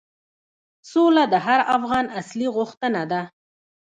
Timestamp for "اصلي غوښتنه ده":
2.19-3.21